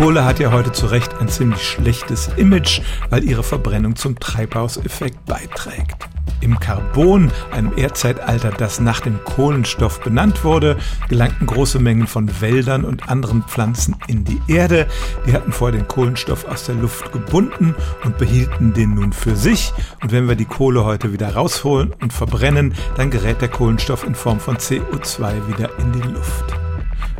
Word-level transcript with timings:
Kohle 0.00 0.24
hat 0.24 0.40
ja 0.40 0.50
heute 0.50 0.72
zu 0.72 0.86
Recht 0.86 1.20
ein 1.20 1.28
ziemlich 1.28 1.62
schlechtes 1.62 2.30
Image, 2.38 2.80
weil 3.10 3.22
ihre 3.22 3.42
Verbrennung 3.42 3.96
zum 3.96 4.18
Treibhauseffekt 4.18 5.26
beiträgt. 5.26 6.08
Im 6.40 6.58
Carbon, 6.58 7.30
einem 7.50 7.76
Erdzeitalter, 7.76 8.50
das 8.50 8.80
nach 8.80 9.00
dem 9.00 9.22
Kohlenstoff 9.24 10.00
benannt 10.00 10.42
wurde, 10.42 10.78
gelangten 11.10 11.46
große 11.46 11.80
Mengen 11.80 12.06
von 12.06 12.40
Wäldern 12.40 12.86
und 12.86 13.10
anderen 13.10 13.42
Pflanzen 13.42 13.94
in 14.06 14.24
die 14.24 14.40
Erde. 14.48 14.86
Die 15.26 15.34
hatten 15.34 15.52
vorher 15.52 15.78
den 15.78 15.86
Kohlenstoff 15.86 16.46
aus 16.46 16.64
der 16.64 16.76
Luft 16.76 17.12
gebunden 17.12 17.74
und 18.02 18.16
behielten 18.16 18.72
den 18.72 18.94
nun 18.94 19.12
für 19.12 19.36
sich. 19.36 19.74
Und 20.00 20.12
wenn 20.12 20.28
wir 20.28 20.34
die 20.34 20.46
Kohle 20.46 20.82
heute 20.82 21.12
wieder 21.12 21.34
rausholen 21.34 21.92
und 22.00 22.14
verbrennen, 22.14 22.72
dann 22.96 23.10
gerät 23.10 23.42
der 23.42 23.48
Kohlenstoff 23.48 24.06
in 24.06 24.14
Form 24.14 24.40
von 24.40 24.56
CO2 24.56 25.46
wieder 25.46 25.78
in 25.78 25.92
die 25.92 26.08
Luft. 26.08 26.59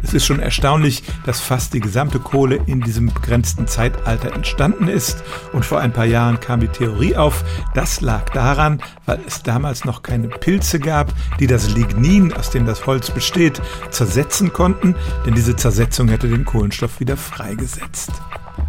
Es 0.03 0.14
ist 0.14 0.27
schon 0.27 0.41
erstaunlich, 0.41 1.03
dass 1.27 1.41
fast 1.41 1.75
die 1.75 1.80
gesamte 1.80 2.19
Kohle 2.19 2.57
in 2.67 2.80
diesem 2.80 3.13
begrenzten 3.13 3.67
Zeitalter 3.67 4.32
entstanden 4.35 4.89
ist. 4.89 5.23
Und 5.53 5.64
vor 5.64 5.81
ein 5.81 5.93
paar 5.93 6.07
Jahren 6.07 6.40
kam 6.40 6.61
die 6.61 6.68
Theorie 6.68 7.17
auf, 7.17 7.45
das 7.75 8.00
lag 8.00 8.31
daran, 8.31 8.82
weil 9.07 9.21
es 9.26 9.43
damals 9.43 9.85
noch 9.85 10.03
keine 10.03 10.29
Pilze 10.29 10.81
gab, 10.81 11.13
die 11.39 11.46
das 11.46 11.75
Lignin, 11.75 12.32
aus 12.32 12.50
dem 12.50 12.67
das 12.67 12.86
Holz 12.86 13.11
besteht, 13.11 13.61
zersetzen 13.90 14.53
konnten, 14.53 14.95
denn 15.25 15.35
diese 15.35 15.57
Zersetzung 15.57 16.09
hätte 16.09 16.29
den 16.29 16.45
Kohlenstoff 16.45 17.01
wieder 17.01 17.17
freigesetzt. 17.17 18.12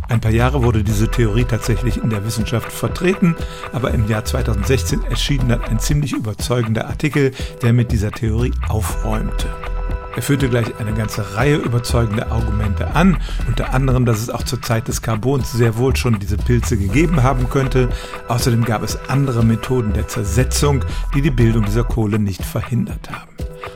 Ein 0.09 0.19
paar 0.19 0.31
Jahre 0.31 0.63
wurde 0.63 0.83
diese 0.83 1.09
Theorie 1.09 1.45
tatsächlich 1.45 1.97
in 1.97 2.09
der 2.09 2.25
Wissenschaft 2.25 2.71
vertreten, 2.71 3.35
aber 3.71 3.91
im 3.91 4.07
Jahr 4.09 4.25
2016 4.25 5.03
erschien 5.03 5.47
dann 5.47 5.61
ein 5.61 5.79
ziemlich 5.79 6.11
überzeugender 6.11 6.87
Artikel, 6.87 7.31
der 7.61 7.71
mit 7.71 7.91
dieser 7.93 8.11
Theorie 8.11 8.51
aufräumte. 8.67 9.47
Er 10.15 10.21
führte 10.21 10.49
gleich 10.49 10.77
eine 10.79 10.93
ganze 10.93 11.35
Reihe 11.35 11.55
überzeugender 11.55 12.31
Argumente 12.31 12.91
an, 12.95 13.17
unter 13.47 13.73
anderem, 13.73 14.05
dass 14.05 14.19
es 14.19 14.29
auch 14.29 14.43
zur 14.43 14.61
Zeit 14.61 14.87
des 14.87 15.01
Carbons 15.01 15.51
sehr 15.53 15.77
wohl 15.77 15.95
schon 15.95 16.19
diese 16.19 16.37
Pilze 16.37 16.77
gegeben 16.77 17.23
haben 17.23 17.49
könnte. 17.49 17.89
Außerdem 18.27 18.65
gab 18.65 18.83
es 18.83 18.99
andere 19.09 19.43
Methoden 19.43 19.93
der 19.93 20.07
Zersetzung, 20.07 20.83
die 21.15 21.21
die 21.21 21.31
Bildung 21.31 21.63
dieser 21.63 21.85
Kohle 21.85 22.19
nicht 22.19 22.43
verhindert 22.43 23.09
haben. 23.09 23.30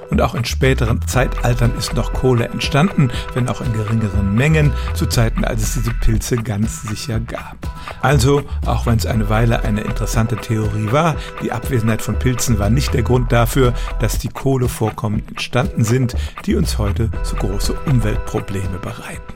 Und 0.10 0.22
auch 0.22 0.36
in 0.36 0.46
späteren 0.46 1.06
Zeitaltern 1.08 1.74
ist 1.78 1.94
noch 1.94 2.14
Kohle 2.14 2.46
entstanden, 2.46 3.12
wenn 3.34 3.50
auch 3.50 3.62
in 3.62 3.74
geringeren 3.74 4.36
Mengen, 4.36 4.74
zu 4.94 5.06
Zeiten, 5.06 5.44
als 5.44 5.64
es 5.64 5.74
diese 5.74 5.92
Pilze 5.92 6.38
ganz 6.38 6.84
sicher 6.84 7.20
gab. 7.20 7.58
Also, 8.02 8.44
auch 8.66 8.86
wenn 8.86 8.98
es 8.98 9.06
eine 9.06 9.30
Weile 9.30 9.64
eine 9.64 9.82
interessante 9.82 10.38
Theorie 10.38 10.92
war, 10.92 11.16
die 11.42 11.52
Abwesenheit 11.52 12.02
von 12.02 12.18
Pilzen 12.20 12.60
war 12.60 12.70
nicht 12.70 12.94
der 12.94 13.04
Grund 13.04 13.32
dafür, 13.32 13.74
dass 14.00 14.20
die 14.20 14.30
Kohlevorkommen 14.30 15.28
entstanden 15.28 15.84
sind, 15.84 16.16
die 16.46 16.56
uns 16.56 16.78
heute 16.78 17.10
so 17.24 17.36
große 17.36 17.74
Umweltprobleme 17.86 18.78
bereiten. 18.80 19.34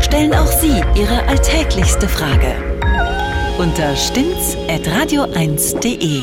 Stellen 0.00 0.34
auch 0.34 0.46
Sie 0.46 0.82
Ihre 0.94 1.26
alltäglichste 1.28 2.08
Frage 2.08 2.54
unter 3.58 3.94
stimmtz.radio1.de. 3.94 6.22